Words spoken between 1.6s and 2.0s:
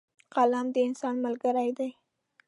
دی.